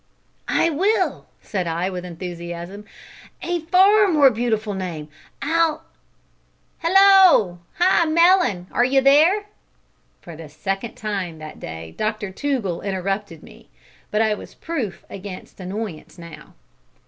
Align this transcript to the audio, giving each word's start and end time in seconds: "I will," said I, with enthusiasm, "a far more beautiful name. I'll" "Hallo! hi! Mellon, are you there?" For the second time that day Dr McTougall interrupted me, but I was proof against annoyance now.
"I 0.47 0.71
will," 0.71 1.27
said 1.43 1.67
I, 1.67 1.91
with 1.91 2.05
enthusiasm, 2.05 2.85
"a 3.43 3.59
far 3.59 4.07
more 4.07 4.31
beautiful 4.31 4.73
name. 4.73 5.09
I'll" 5.43 5.83
"Hallo! 6.79 7.59
hi! 7.75 8.05
Mellon, 8.07 8.65
are 8.71 8.83
you 8.83 8.99
there?" 9.01 9.45
For 10.19 10.35
the 10.35 10.49
second 10.49 10.95
time 10.95 11.37
that 11.37 11.59
day 11.59 11.93
Dr 11.95 12.31
McTougall 12.33 12.83
interrupted 12.83 13.43
me, 13.43 13.69
but 14.09 14.23
I 14.23 14.33
was 14.33 14.55
proof 14.55 15.05
against 15.07 15.59
annoyance 15.59 16.17
now. 16.17 16.55